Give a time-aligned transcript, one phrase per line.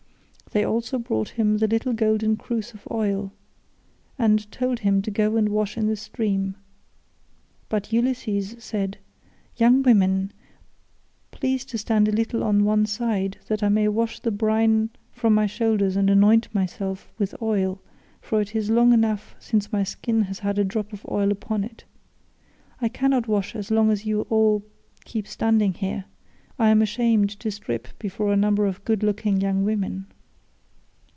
[0.53, 3.31] They also brought him the little golden cruse of oil,
[4.19, 6.57] and told him to go and wash in the stream.
[7.69, 8.97] But Ulysses said,
[9.55, 10.33] "Young women,
[11.31, 15.33] please to stand a little on one side that I may wash the brine from
[15.33, 17.81] my shoulders and anoint myself with oil,
[18.19, 21.63] for it is long enough since my skin has had a drop of oil upon
[21.63, 21.85] it.
[22.81, 24.65] I cannot wash as long as you all
[25.05, 26.03] keep standing there.
[26.59, 30.07] I am ashamed to strip56 before a number of good looking young women."